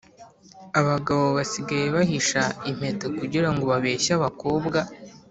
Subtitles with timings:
[0.79, 4.79] Abagabo basigaye bahisha impeta kugirango babeshye abakobwa